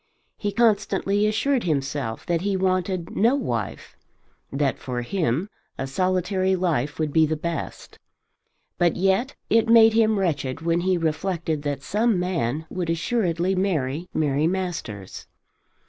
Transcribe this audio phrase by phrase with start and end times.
[0.35, 3.95] He constantly assured himself that he wanted no wife,
[4.51, 7.99] that for him a solitary life would be the best.
[8.79, 14.09] But yet it made him wretched when he reflected that some man would assuredly marry
[14.11, 15.27] Mary Masters.